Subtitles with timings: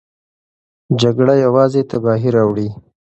[1.01, 2.69] جګړه یوازې تباهي راوړي.